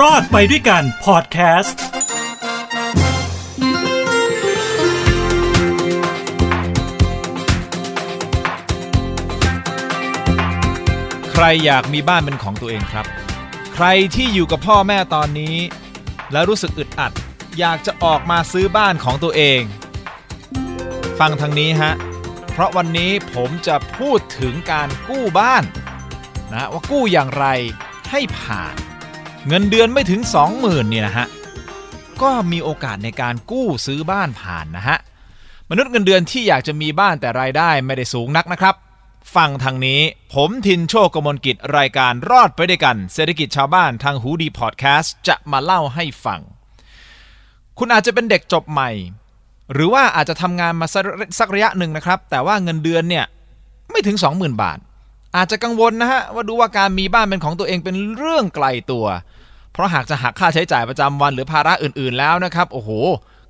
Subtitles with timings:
[0.00, 1.82] รอดไปด้วยกันพอดแคสต์
[11.30, 13.06] ใครอยากมีบ้านเป็นของตัวเองครับ
[13.74, 15.56] ใครที่อยู่กับพ่อแม่ตอนนี้
[16.32, 17.12] แล้วรู้สึกอึดอัด
[17.58, 19.60] อยากจะออกมาซื้อบ้านของตัวเอง
[21.18, 21.92] ฟังทางนี้ฮะ
[22.52, 25.64] เพราะวันนี้ผมจะพูดถึงการกู้บ้าน
[26.52, 27.46] นะว่ากู้อย่างไร
[28.10, 28.74] ให้ผ่าน
[29.48, 30.20] เงินเดือนไม่ถึง
[30.56, 31.26] 20,000นี่ยนะฮะ
[32.22, 34.98] ก็มีโอกาสในการกู้ซื้อบ้านผ่านนะฮะ
[35.70, 38.74] มนุษย์เงินเดือนที่อยากจะมีบ้านแต่รายได้ไม่ได้สูงนักนะครับ
[39.36, 40.00] ฟังทางนี้
[40.34, 46.40] ผมทินโชคกมลกิจรายการรอดไปด้วยกัน เศรษฐกิจชาวบ้านทางหูดีพอดแคสต์จะมาเล่าให้ฟัง
[47.78, 48.90] คุณอาจจะเป็นเด็กจบใหม่
[49.72, 50.86] หรือว่าอาจจะทำงานมา
[51.38, 53.24] สักระยะหนึ่งนะครับ แต่ว่าเงินเดือนเนี่ย
[53.90, 54.78] ไม่ถึง 20,000 บาท
[55.36, 59.06] อาจจะกังวลนะฮะว่าดูว่าการมีบ้านเป็นของตัวเองเป็นเรื่องไกลตัว
[59.72, 62.90] เพราะหากจะหักค่าใช้จ่ายประจำวันหรือภาระอื่นๆแล้วนะครับโอ้โห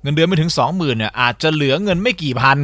[0.01, 2.57] เงินเดือนไม่ถึง 20,000เนี่ยอาจจะเหลือเงินไม่กี่พัน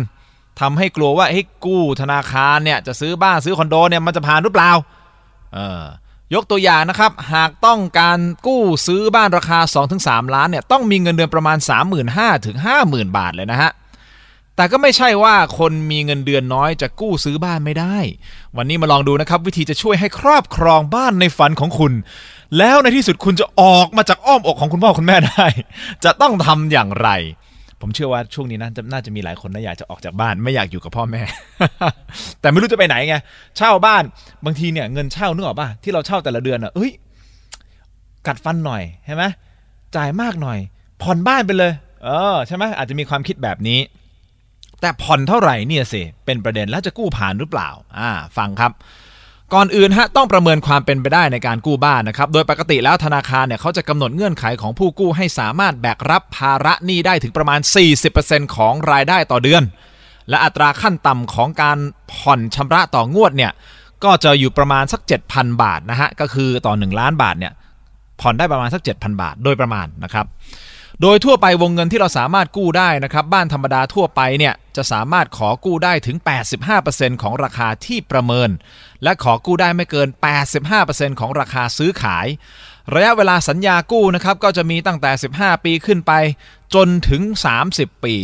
[0.59, 4.71] ทำให้กลัวว่าให้กู้ธนาคารเนี่ยจะซื้อบ้านซื้อคอนโดเนี่ยมันจะผ่านหรือเปล่า
[5.53, 5.83] เออ
[6.33, 9.59] ยกตัวอย่างนะครับ หากต้องการกู้ซื้อบ้านราคา
[9.97, 11.57] 2-3 ล้านเนี่ยต้องมีเงินเดือนประมาณ
[12.01, 12.57] 35,000ถึง
[12.87, 13.71] 50,000 บาทเลยนะฮะ
[14.59, 17.97] แต่ก็ไม่ใช่ว่าคนมีเงินเดือนน้อยจะกู้ซื้อบ้านไม่ได้
[18.57, 21.93] วันนี้มาลองดูนะครับ วิธีจะช่วยให้ครอบครองบ้านในฝันของคุณ
[22.57, 25.45] แล้วในที่สุดคุณจะออกมาจากอ้อมอกของคุณพ่อคุณแม่ได้
[26.03, 27.09] จะต้องทำอย่างไร
[27.81, 31.21] ผมเชื่อว่าช่วงนี้นะน่าจะมีหลายคนนะอยากจะออกจากบ้านไม่อยากอยู่กับพ่อแม่
[32.41, 33.15] แต่ไม่รู้จะไปไหนไง
[33.57, 34.03] เช่าบ้าน
[34.45, 36.91] บางทีเนี่ยเงินเช่านึกออกป่ะที่เราเช่าแต่ละเดือนอะเอ้ย
[38.27, 39.23] กัดฟันหน่อยใช่ไหม
[39.95, 40.59] จ่ายมากหน่อย
[41.01, 41.71] ผ่อนบ้านไปเลย
[42.03, 43.79] เออใช่ไหมอาจจะมีความคิดแบบนี้
[44.81, 48.71] แต่ผ่อนเท่าไหร่เนี่ยสิเป็นประเด็นแล้วจะกู้ผ่านหรือเปล่าอ่าฟังครับ
[49.53, 57.59] ก่อนอื่นฮะต้องประเมินความเป็นไปได้ในการกู้บ้านนะครับ โดยปกติแล้วธนาคารเนี่ยเขาจะกำหนดเงื่อนไขของผู้กู้ให้สามารถแบกรับภาระหนี้ได้ถึงประมาณ
[58.07, 59.63] 40%ของรายได้ต่อเดือน
[60.29, 61.77] และอัตราขั้นต่ำของการ
[62.13, 63.51] ผ่อนชำระต่องวดเนี่ย
[64.03, 65.01] ก็จะอยู่ประมาณสัก
[65.31, 67.53] 7,000 บาทนะฮะก็คือต่อ 1 ล้านบาทเนี่ย
[68.21, 70.25] ผ่อนได้ประมาณสัก 7,000 บาทโดยประมาณนะครับ
[71.01, 76.17] โดยทั่วไปวงเงินที่เราสามารถกู้ได้นะครับ บ้านธรรมดาทั่วไปเนี่ยจะสามารถขอกู้ได้ถึง
[76.69, 78.49] 85%ของราคาที่ประเมิน
[79.03, 80.07] และขอกู้ได้ไม่เกิน
[80.63, 82.27] 85%ของราคาซื้อขาย
[82.93, 86.13] ระยะเวลาสัญญากู้นะครับก็จะมีตั้งแต่ 15 ปีขึ้นไป
[86.75, 87.21] จนถึง
[87.63, 88.15] 30 ปี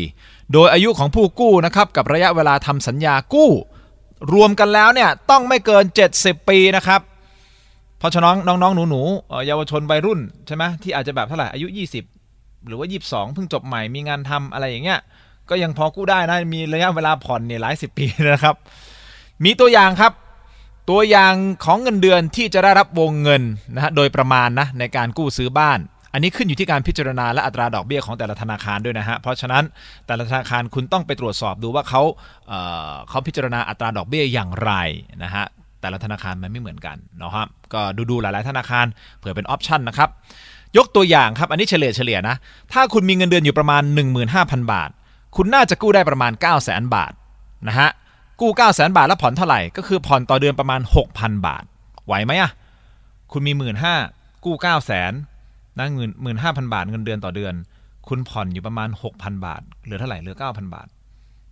[0.53, 3.51] โดยอายุของผู้กู้นะครับกับระยะเวลาทำสัญญากู้
[4.33, 5.83] รวมกันแล้วเนี่ยต้องไม่เกิน
[6.17, 7.01] 70 ปีนะครับ
[7.99, 12.14] เพราะฉะนั้นน้องๆหนูๆเอ่อเยาวชนวัยรุ่นใช่ไหมที่อาจจะแบบเท่าไหร่อายุ 20
[12.67, 14.99] หรือว่า 22 เพิ่งจบใหม่มีงานทำอะไรอย่างเงี้ย
[15.49, 18.55] ก็ยังพอกู้ได้นะมีระยะเวลาผ่อนเนี่ยหลายสิบปีนะครับ
[19.43, 20.13] มีตัวอย่างครับ
[20.89, 21.33] ตัวอย่าง
[21.65, 23.43] ของเงินเดือนที่จะได้รับวงเงิน
[23.75, 25.79] นะฮะโดยประมาณนะในการกู้ซื้อบ้าน
[26.13, 29.63] อันนี้ขึ้นอยู่ที่การพิจารณาและอัตราดอกเบี้ยของแต่ละธนาคารด้วยนะฮะเพราะฉะนั้น
[30.07, 32.01] แต่ละธนาคารคุณต้องไปตรวจสอบดูว่าเขา
[32.47, 32.59] เอ่
[32.89, 34.71] อเขาพิจารณาอัตราดอกเบี้ยอย่างไร
[35.23, 35.45] นะฮะ
[35.81, 38.85] แต่ละธนาคารมันไม่เหมือนกันนะครับก็ดูดูๆหลายๆธนาคาร
[39.17, 40.09] เผื่อเป็นออปชันนะครับ
[40.77, 42.35] ยกตัวอย่างครับ อันนี้เฉลี่ยเฉลี่ยนะ
[42.73, 43.83] ถ้าคุณมีเงินเดือนอยู่ประมาณ
[44.27, 44.89] 15,000 บาท
[45.35, 47.11] คุณน่าจะกู้ได้ประมาณ 9 0 0 0 0 0 บาท
[47.67, 47.89] นะฮะ
[48.41, 50.81] กู้ 9 0 0 0 0 0 บาทแล้วผ่อนเท่าไหร่ ก็คือผ่อนต่อเดือนประมาณ
[51.13, 51.63] 6,000 บาท
[52.05, 52.51] ไหวไหมอะ
[53.31, 53.75] คุณมี 1 5ื่น
[54.45, 57.53] กู้ 9 0 0 0 0 0นะเงินหมื่นห้าพันบาทเงินเดือนต่อเดือน
[58.07, 60.87] คุณผ่อนอยู่ประมาณ 6,000 บาท เหลือเท่าไหร่ เหลือ 9,000 บาท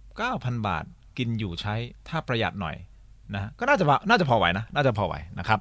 [0.02, 0.84] 9,000 บาท
[1.18, 1.76] กินอยู่ใช้
[2.08, 2.76] ถ้าประหยัดหน่อย
[3.34, 5.60] นะ ก็น่าจะน่าจะพอไหวนะ น่าจะพอไหวนะครับ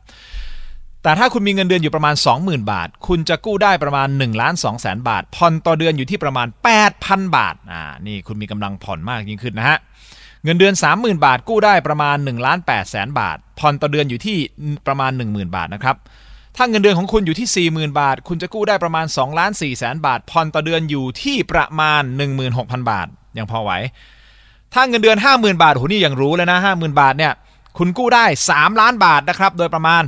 [1.03, 6.47] แต่ถ้าคุณมีเงินเดือนอยู่ประมาณ 20,000 บาท คุณจะกู้ได้ประมาณ1ล้าน2แสนบาท ผ่อนต่อเดือนอยู่ที่ประมาณ
[6.91, 9.79] 8,000 บาทอ่านี่คุณมีกำลังผ่อนมากยิ่งขึ้นนะฮะ
[10.45, 14.39] เงินเดือน 30,000 บาทกู้ได้ประมาณ1ล้าน8แสนบาท ผ่อนต่อเดือนอยู่ที่
[14.87, 15.97] ประมาณ 10,000 บาทนะครับ
[16.57, 22.03] ถ้าเงินเดือนของคุณอยู่ที่ 40,000 บาท คุณจะกู้ได้ประมาณ2ล้าน4แสนบาท ผ่อนต่อเดือนอยู่ที่ประมาณ
[22.47, 23.07] 16,000 บาท
[23.39, 23.73] ยังพอไหว
[24.75, 27.33] ถ้าเงินเดือน 50,000 บาทโหนี่ยังรู้เลยนะ 50,000 บาทเนี่ย
[27.79, 30.03] คุณกู้ได้ 3 ล้านบาทนะครับ โดยประมาณ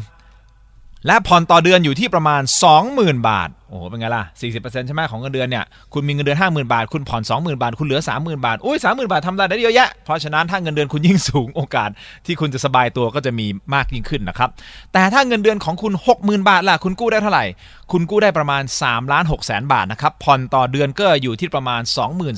[1.06, 2.42] และผ่อนต่อเดือนอยู่ที่ประมาณ
[2.84, 4.24] 20,000 บาท โอ้โห เป็นไงล่ะ
[4.54, 11.90] 40%ใช่ไหมของเงินเดือนเนี่ย คุณมีเงินเดือน 50,000 บาท คุณผ่อน 20,000 บาท คุณเหลือ 30,000 บาท อุ้ย 30,000 บาททำได้เยอะแยะ เพราะฉะนั้นถ้าเงินเดือนคุณยิ่งสูงโอกาส
[12.26, 14.50] ที่คุณจะสบายตัวก็จะมีมากยิ่งขึ้นนะครับ
[14.92, 17.44] แต่ถ้าเงินเดือนของคุณ 60,000 บาทล่ะ คุณกู้ได้เท่าไหร่
[17.92, 21.82] คุณกู้ได้ประมาณ3ล้าน6แสนบาทนะครับ ผ่อนต่อเดือนก็อยู่ที่ประมาณ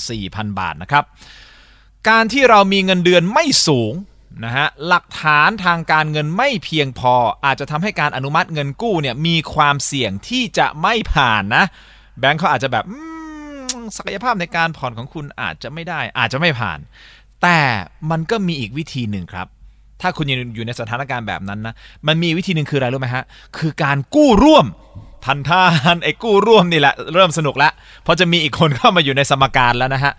[0.01, 1.05] 24,000 บาทนะครับ
[2.09, 3.93] การที่เรามีเงินเดือนไม่สูง
[4.45, 11.65] นะฮะหลักฐานทางการเงินไม่เพียงพอ อาจจะทำให้การอนุมัติเงินกู้เนี่ยมีความเสี่ยงที่จะไม่ผ่านนะ
[12.19, 12.85] แบงค์เขาอาจจะแบบ
[13.97, 16.79] ศักยภาพในการผ่อนของคุณอาจจะไม่ได้ อาจจะไม่ผ่าน
[17.43, 17.59] แต่
[18.11, 19.47] มันก็มีอีกวิธีหนึ่งครับ
[20.03, 21.75] ถ้าคุณอยู่ในสถานการณ์แบบนั้นนะ
[22.07, 23.25] มันมีวิธีหนึ่งคืออะไรรู้ไหมฮะ
[23.59, 24.67] คือการกู้ร่วม
[25.25, 27.73] พันธานไอ้กู้ร่วมนี่แหละเริ่มสนุกแล้ว
[28.03, 30.13] เพราะจะมีอีกคนเข้ามาอยู่ในสมการแล้วนะฮะ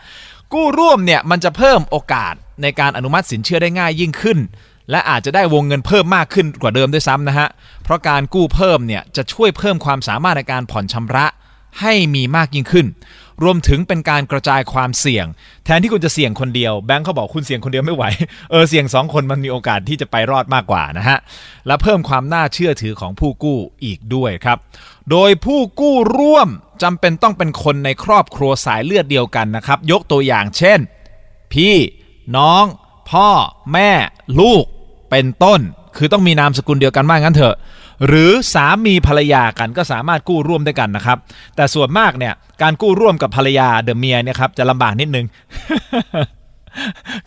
[0.53, 4.39] กู้ร่วมเนี่ยมันจะเพิ่มโอกาสในการอนุมัติสินเชื่อได้ง่ายยิ่งขึ้น
[4.91, 7.47] และอาจจะได้วงเงินเพิ่มมากขึ้นกว่าเดิมด้วยซ้ำนะฮะ
[7.83, 11.25] เพราะการกู้เพิ่มเนี่ยจะช่วยเพิ่มความสามารถในการผ่อนชำระ
[11.81, 12.88] ให้มีมากยิ่งขึ้น
[13.44, 15.25] รวมถึงเป็นการกระจายความเสี่ยง
[15.65, 18.03] แทนที่คุณจะเสี่ยงคนเดียวแบงค์เขาบอกคุณเสี่ยงคนเดียวไม่ไหว
[18.51, 21.17] เออเสี่ยงสองคนมันมีโอกาสที่จะไปรอดมากกว่านะฮะ
[21.67, 24.57] และเพิ่มความน่าเชื่อถือของผู้กู้อีกด้วยครับ
[25.11, 26.50] โดยผู้กู้ร่วม
[26.83, 30.79] จำเป็นต้องเป็นคนในครอบครัวสายเลือดเดียวกันนะครับ ยกตัวอย่างเช่น
[31.53, 31.75] พี่
[32.38, 32.65] น้อง
[33.09, 33.29] พ่อ
[33.74, 33.91] แม่
[34.39, 34.63] ลูก
[35.09, 35.59] เป็นต้น
[35.97, 37.56] คือต้องมีนามสกุลเดียวกันมากงั้นเถอะ
[38.07, 41.18] หรือสามีภรรยากันก็สามารถกู้ร่วมได้กันนะครับ
[41.56, 45.25] แต่ส่วนมากเนี่ยการกู้ร่วมกับภรรยาเดอะเมียเนี่ยครับจะลำบากนิดนึง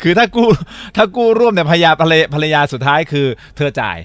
[0.03, 0.49] คือถ้ากู้
[0.97, 3.27] ถ้ากู้ร่วมเนี่ยภรรยาภรรยาภรรยาสุดท้ายคือ
[3.57, 3.99] เธอจ่าย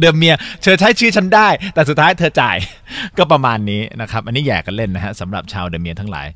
[0.00, 2.56] เดิมเมียเธอใช้ชื่อฉันได้ แต่สุดท้ายเธอจ่าย
[3.18, 6.26] ก็ประมาณนี้นะครับ อันนี้แย่กันเล่นนะฮะสำหรับชาวเดอะเมียทั้งหลาย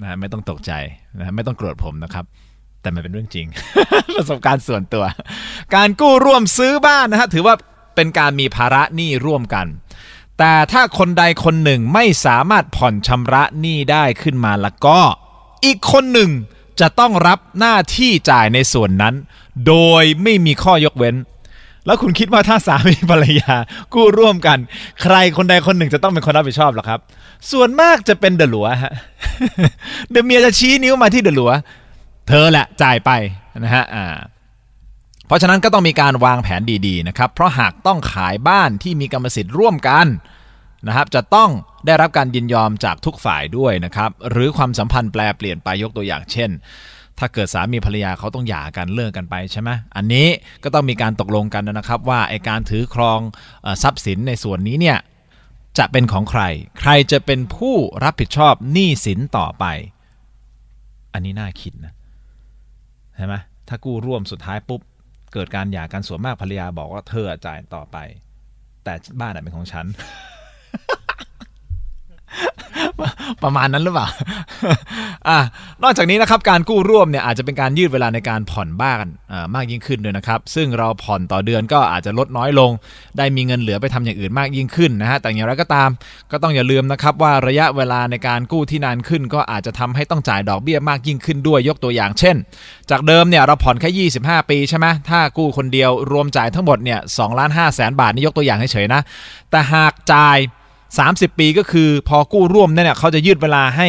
[0.00, 0.72] นะไม่ต้องตกใจ
[1.18, 2.24] นะฮะไม่ต้องโกรธผมนะครับ
[2.82, 3.46] แต่มันเป็นเรื่องจริง
[4.16, 5.04] ประสบการณ์ส่วนตัว
[5.74, 7.54] การกู้ร่วมซื้อบ้านนะฮะถือว่า
[7.96, 9.66] เป็นการมีภาระหนี้ร่วมกัน
[10.38, 14.98] แต่ถ้าคนใดคนหนึ่งไม่สามารถผ่อนชำระหนี้ได้ขึ้นมาแล้วก็
[15.64, 16.30] อีกคนหนึ่ง
[16.80, 19.14] จะต้องรับหน้าที่จ่ายในส่วนนั้น
[19.66, 21.16] โดยไม่มีข้อยกเว้น
[21.86, 23.54] แล้วคุณคิดว่าถ้าสามีภรรยา
[23.94, 24.58] กู้ร่วมกัน
[25.02, 27.00] ใครคนใดคนหนึ่งจะต้องเป็นคนรับผิดชอบหรอครับ
[27.50, 28.94] ส่วนมากจะเป็นเดอะหลัวฮะ
[30.10, 31.52] เดเมียจะชี้นิ้วมาที่เดอะหลัว
[32.28, 33.10] เธอแหละจ่ายไป
[33.64, 34.16] นะฮะอ่า
[35.26, 40.06] เพราะฉะนั้นก็ต้องมีการวางแผนดีๆนะครับ เพราะหากต้องขายบ้านที่มีกรรมสิทธิ์ร่วมกัน
[40.86, 41.50] นะครับจะต้อง
[41.86, 46.50] ได้รับการยินยอมจากทุกฝ่ายด้วยนะครับหรือความสัมพันธ์แปลเปลี่ยนไปยกตัวอย่างเช่น
[47.18, 50.28] ถ้าเกิดสามีภรรยาเขาต้องหย่ากันเลิกกันไปใช่ไหมอันนี้
[50.62, 53.20] ก็ต้องมีการตกลงกันนะครับว่าไอการถือครอง
[53.64, 54.98] อทรัพย์สินในส่วนนี้เนี่ย
[55.78, 56.42] จะเป็นของใคร
[56.80, 59.64] ใครจะเป็นผู้รับผิดชอบหนี้สินต่อไป
[61.12, 61.92] อันนี้น่าคิดนะ
[63.16, 63.34] ใช่ไหม
[63.68, 64.80] ถ้ากู้ร่วมสุดท้ายปุ๊บ
[65.32, 67.96] เกิดการหย่ากันส่วนมากภรรยาบอกว่าเธอจ่ายต่อไป
[68.84, 69.86] แต่บ้านเป็นของฉัน
[73.42, 74.08] ประมาณนั้นหรือเปล่า
[75.28, 75.38] อะ
[75.82, 82.70] นอกจากนี้นะครับการกู้ร่วมเนี่ยอาจจะเป็นการยืดเวลาในการผ่อนบ้านอ่ามากยิ่งขึ้นด้วยนะครับ ซึ่งเราผ่อนต่อเดือนก็อาจจะลดน้อยลง
[83.18, 85.88] ได้มีเงินเหลือไปทำอย่างอื่นมากยิ่งขึ้นนะฮะแต่อย่างไรก็ตาม
[86.30, 92.36] ก็ต้องอย่าลืมนะครับว่าระยะเวลาในการกู้ที่นานขึ้น ก็อาจจะทำให้ต้องจ่ายดอกเบี้ยมากยิ่งขึ้นด้วยยกตัวอย่างเช่น
[92.90, 99.00] จากเดิมเนี่ยเราผ่อนแค่ 25 ปีใช่ไหมถ้ากู้คนเดียวรวมจ่ายทั้งหมดเนี่ยสองล้านห้าแสนบาทนี่ยกตัวอย่างเฉยๆนะ
[99.50, 100.38] แต่หากจ่าย
[100.98, 103.88] 30 ปีก็คือพอกู้ร่วมเนี่ยเขาจะยืดเวลาให้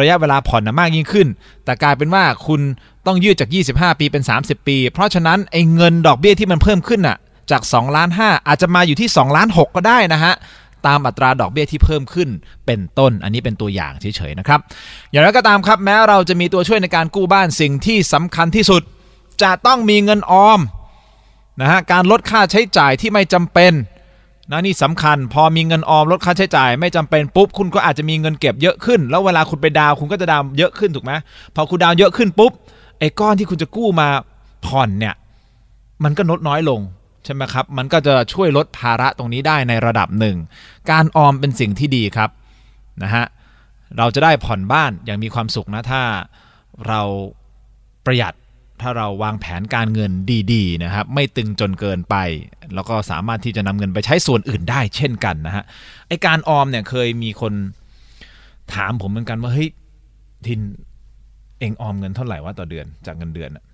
[0.00, 1.26] ระยะเวลาผ่อนนะมากยิ่งขึ้น
[1.64, 2.60] แต่กลายเป็นว่าคุณ
[3.06, 7.16] ต้องยืดจาก 25 ปีเป็น 30 ปี เพราะฉะนั้นไอ้เงินดอกเบี้ยที่มันเพิ่มขึ้นน่ะ
[7.50, 10.34] จาก2ล้าน5อาจจะมาอยู่ที่2ล้าน6ก็ได้นะฮะ
[10.86, 12.28] ตามอัตราดอกเบี้ยที่เพิ่มขึ้น
[12.66, 14.60] เป็นต้น อันนี้เป็นตัวอย่างเฉยๆนะครับ
[15.10, 18.82] อย่างไรก็ตามครับแม้เราจะมีตัวช่วยในการกู้บ้านสิ่งที่สำคัญที่สุด
[19.42, 20.60] จะต้องมีเงินออม
[21.60, 23.72] นะฮะการลดค่าใช้จ่ายที่ไม่จำเป็น
[24.50, 31.12] นะนี่สำคัญ พอมีเงินออมลดค่าใช้จ่าย ไม่จำเป็นปุ๊บคุณก็อาจจะมีเงินเก็บเยอะขึ้น แล้วเวลาคุณไปดาวคุณก็จะดาวเยอะขึ้นถูกไหม
[31.54, 32.52] พอคุณดาวเยอะขึ้นปุ๊บ
[32.98, 34.08] ไอ้ก้อนที่คุณจะกู้มา
[34.66, 35.14] ผ่อนเนี่ย
[36.04, 36.80] มันก็ลดน้อยลง
[37.24, 40.36] ใช่ไหมครับ มันก็จะช่วยลดภาระตรงนี้ได้ในระดับหนึ่ง
[40.90, 42.30] การออมเป็นสิ่งที่ดีครับ
[43.02, 43.24] นะฮะ
[43.98, 46.02] เราจะได้ผ่อนบ้านอย่างมีความสุขนะถ้า
[46.88, 47.00] เรา
[48.06, 48.34] ประหยัด
[48.82, 50.12] ถ้าเราวางแผนการเงิน
[50.52, 52.16] ดีๆนะครับไม่ตึงจนเกินไป
[52.74, 55.64] แล้วก็สามารถที่จะนำเงินไปใช้ส่วนอื่นได้เช่นกันนะฮะ
[56.08, 57.52] ไอการออมเนี่ยเคยมีคน
[58.74, 59.68] ถามผมเหมือนกันว่าเฮ้ย
[60.46, 60.60] ทิน
[61.60, 63.64] เองออมเงินเท่าไหร่ว่าต่อเดือนจากเงินเดือนอะ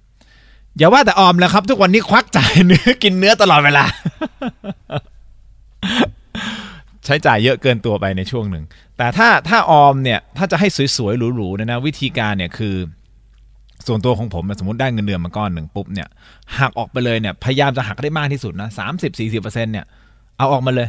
[0.79, 3.85] อย่าว่าแต่ออมแล้วครับ ทุกวันนี้ควักจ่ายเนื้อกินเนื้อตลอดเวลา
[7.05, 8.65] ใช้จ่ายเยอะเกินตัวไปในช่วงหนึ่ง
[8.99, 12.75] แต่ถ้าถ้าออมเนี่ย ถ้าจะให้สวยๆหรูๆนี่ยนะวิธีการเนี่ยคือ
[13.87, 16.09] ส่วนตัวของผมสมมติได้เงินเดือนมาก้อนหนึ่งปุ๊บเนี่ย
[16.59, 19.85] หักออกไปเลยเนี่ยพยายามจะหักได้มากที่สุดนะสามสิบสี่สิบเปอร์เซ็นต์เนี่ย
[20.39, 20.89] เอาออกมาเลย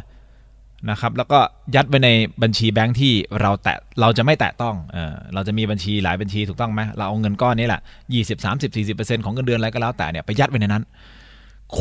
[0.90, 1.40] นะครับแล้วก็
[1.76, 2.10] ยัดไว้ใน
[2.44, 7.82] บัญชีแบงค์ที่เราแตะเราจะไม่แตะต้องเออเราจะมีบัญชีหลายบัญชีถูกต้องไหมเราเอาเงินก้อนนี้แหละ
[8.14, 10.84] ยี่สิบสามสิบสี่สิบเปอร์เซ็นต์ของเงินเดือนอะไรก็แล้วแต่เนี่ยไปยัดไว้ในนั้น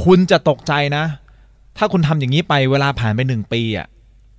[0.03, 1.05] คุณจะตกใจนะ
[1.79, 3.87] ถ้าคุณทำอย่างนี้ไปเวลาผ่านไปหนึ่งปีอะ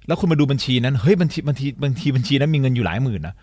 [0.08, 3.36] แล้วคุณมาดูบัญชีนั้นเฮ้ยบัญชีบัญชีบัญชีบัญชีนั้นมีเงินอยู่หลายหมื่นนะ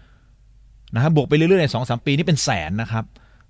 [0.94, 3.04] นะครับบวกไปเรื่อยๆในสองสามปีนี่เป็นแสนนะครับ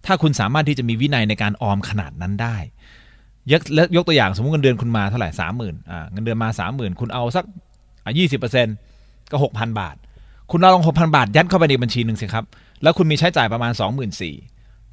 [0.07, 2.57] ถ้าคุณสามารถที่จะมีวินัยในการออมขนาดนั้นได้
[3.53, 3.63] ยก
[3.97, 7.45] ยกตัวอย่างสมมติเงินเดือนคุณมาเท่าไหร่สามหมื่นอ่าเงินเดือนมาสามหมื่นคุณเอาสัก
[8.05, 8.75] อะยี่สิบเปอร์เซ็นต์
[9.31, 9.97] ก็หกพันบาท
[10.51, 12.45] คุณเอาลองหกพันบาท ยัดเข้าไปในบัญชีหนึ่งสิครับ
[12.83, 14.35] แล้วคุณมีใช้จ่ายประมาณสองหมื่นสี่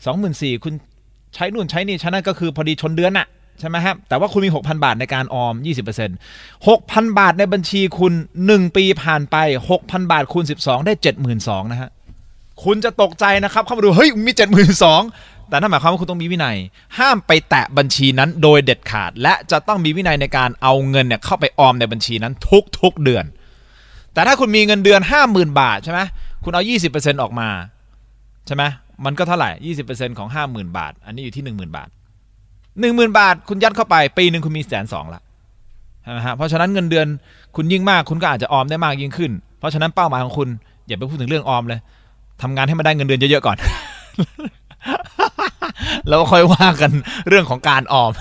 [0.05, 0.73] สองหมื่นสี่คุณ
[1.35, 3.27] ใช้นู่นใช้นี่ใช้นั่นก็คือพอดีชนเดือนน่ะ
[3.59, 8.13] ใช่ไหมครับ แต่ว่าคุณมี 6,000 บาทในการออม 20% 6,000 บาทในบัญชีคุณ
[8.45, 9.35] 1 ปีผ่านไป
[9.69, 10.93] 6,000 บาทคูณ 12 ได้
[11.31, 11.89] 72,000 นะฮะ
[12.63, 14.31] คุณจะตกใจนะครับ เข้ามาดูเฮ้ยมี
[14.89, 16.57] 72,000แต่นั่นหมายความว่าคุณต้องมีวินัย
[16.97, 22.33] ห้ามไปแตะบัญชีนั้นโดยเด็ดขาด และจะต้องมีวินัยในการเอาเงินเนี่ยเข้าไปออมในบัญชีนั้น
[22.81, 23.25] ทุกๆเดือน
[24.13, 25.99] แต่ถ้าคุณมีเงินเดือน 50,000 บาทใช่ไหม
[26.43, 27.49] คุณเอา 20%ออกมา
[28.47, 28.63] ใช่ไหม
[29.05, 29.49] มันก็เท่าไหร่
[29.85, 31.89] 20%ของ 50,000 บาท อันนี้อยู่ที่ 10,000 บาท
[32.53, 35.21] 10,000 บาท คุณยัดเข้าไปปีหนึ่งคุณมีแสนสองละ
[36.03, 37.07] ใช่ไหมฮะเพราะฉะนั้นเงินเดือน
[37.55, 40.49] คุณยิ่งมากคุณก็อาจจะออมได้มากยิ่งขึ้น เพราะฉะนั้นเป้าหมายของคุณ
[40.87, 41.79] อย่าไปพูดถึงเรื่องออมเลย
[42.41, 43.57] ทำงานให้มันได้เงินเดือนเยอะๆก่อน
[46.07, 46.91] แล้วค่อยว่ากัน
[47.29, 48.11] เรื่องของการออม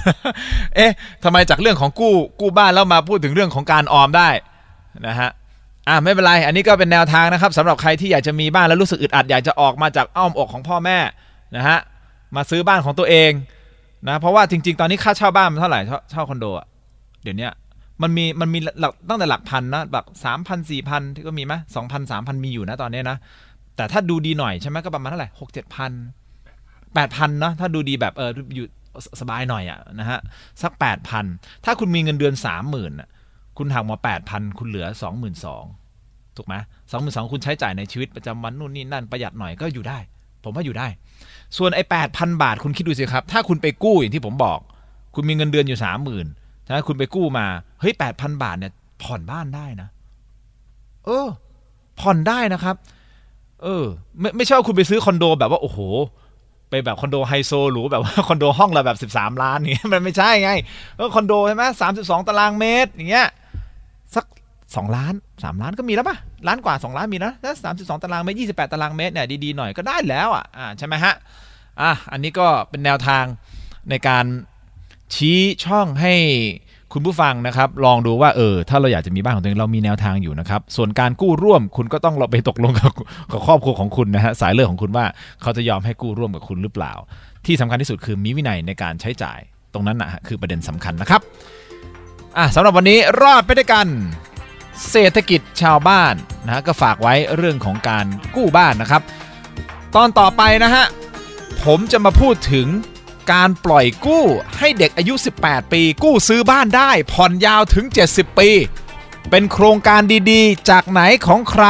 [0.76, 0.92] เอ๊ะ
[1.24, 4.28] ทำไมจากเรื่องของกู้กู้บ้านแล้วมาพูดถึงเรื่องของการออมได้
[5.06, 5.30] นะฮะ
[5.88, 10.98] อ่าไม่เป็นไร อันนี้ก็เป็นแนวทางนะครับสำหรับใครที่อยากจะมีบ้านแล้วรู้สึกอึดอัดอยากจะออกมาจากอ้อมอกของพ่อแม่
[11.56, 11.78] นะฮะ
[12.36, 13.30] มาซื้อบ้านของตัวเอง
[14.08, 16.66] นะเพราะว่าจริง ๆ ตอนนี้ค่าเช่าบ้านมันเท่าไหร่เช่าคอนโดอะ
[17.22, 17.48] เดี๋ยวนี้
[18.02, 23.16] มันมีมันมีหลักตั้งแต่หลักพันนะแบบสามพันสี่พันที่ก็มีไหมสองพันสามพันมีอยู่นะตอนนี้นะ
[23.78, 25.92] แต่ถ้าดูดีหน่อยใช่ไหมก็ประมาณเท่าไหร่หกเจ็ดพัน
[26.94, 28.66] แปดพันเนาะถ้าดูดีแบบเอออยู่
[29.20, 30.18] สบายหน่อยอะนะฮะ
[30.62, 31.24] สักแปดพัน
[31.64, 32.92] ถ้าคุณมีเงินเดือนสามหมื่น
[33.58, 35.64] คุณหักมาแปดพันคุณเหลือสองหมื่นสอง
[36.36, 36.54] ถูกไหม
[36.90, 39.98] สองหมื่นสองคุณใช้จ่ายในชีวิตประจำวันนู่นนี่นั่นประหยัดหน่อยก็อยู่ได้
[40.44, 40.88] ผมว่าอยู่ได้
[41.56, 44.58] ส่วนไอ้แปดพันบาทคุณคิดดูสิครับ ถ้าคุณไปกู้อย่างที่ผมบอก
[45.14, 46.26] คุณมีเงินเดือนอยู่สามหมื่น
[46.66, 47.46] ถ้าคุณไปกู้มา
[47.80, 49.88] เฮ้ยแปดพันบาทเนี่ยผ่อนบ้านได้นะ
[51.04, 51.28] เออ
[52.00, 52.76] ผ่อนได้นะครับ
[53.62, 53.84] เออ
[54.20, 55.78] ไม่ไม่ใช่ว่าคุณไปซื้อคอนโดแบบว่าโอ้โห
[56.70, 60.50] ไปแบบคอนโดไฮโซหรูแบบว่าคอนโดห้องละแบบสิบสามล้านอย่มันไม่ใช่ไง
[60.96, 63.26] เออคอนโดใช่ไหมสามสิบสองตารางเมตรอย่างเงี้ย
[64.14, 64.24] สัก
[64.76, 71.14] สองล้านสามล้านก็มีแล้วป่ะล้านกว่าสองล้านมีนะถ้าสามสิบสองตารางเมตรยี่สิบแปดตารางเมตรเนี่ยดีๆหน่อยก็ได้แล้วอะอ่าใช่ไหมฮะ
[71.80, 73.24] อะอันนี้ก็เป็นแนวทาง
[73.90, 74.26] ในการ
[75.14, 76.14] ชี้ช่องให้
[76.92, 82.92] คุณผู้ฟังนะครับลองดูว่าเออถ้าเราอยากจะมีบ้านของตัวเองเรามีแนวทางอยู่นะครับส่วนการกู้ร่วมคุณก็ต้องเราไปตกลงกับ
[83.32, 85.04] กับครอบครัวของคุณนะฮะสายเลือดของคุณว่า
[85.42, 86.92] เขาจะยอมให้กู้ร่วมกับคุณหรือเปล่า
[87.46, 89.38] ที่สำคัญที่สุดคือมีวินัยในการใช้จ่าย
[89.72, 91.20] ตรงนั้นนะฮะคือประเด็นสำคัญนะครับ
[92.36, 93.86] อะสำหรับวันนี้รอดไปด้วยกัน
[94.90, 96.14] เศรษฐกิจชาวบ้าน
[96.46, 99.02] นะฮะก็ฝากไว้เรื่องของการกู้บ้านนะครับ
[99.94, 100.84] ตอนต่อไปนะฮะ
[101.64, 102.66] ผมจะมาพูดถึง
[103.32, 104.24] การปล่อยกู้
[104.58, 108.50] ให้เด็กอายุ 18 ปี กู้ซื้อบ้านได้ผ่อนยาวถึง 70 ปี
[109.30, 111.66] เป็นโครงการดีๆ จากไหนของใคร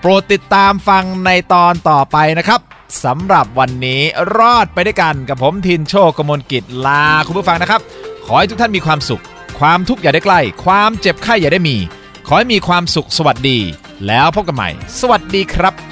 [0.00, 2.60] โปรดติดตามฟังในตอนต่อไปนะครับ
[3.04, 4.02] สำหรับวันนี้
[4.38, 7.80] รอดไปด้วยกันกับผมทินโชคกมลกิจลาคุณผู้ฟังนะครับ
[8.24, 9.22] ขอให้ทุกท่านมีความสุข
[9.58, 11.76] ความทุกข์อย่าได้ใกล้ ความเจ็บไข้อย่าได้มี
[12.26, 13.58] ขอให้มีความสุขสวัสดี
[14.06, 14.70] แล้วพบกันใหม่
[15.00, 15.91] สวัสดีครับ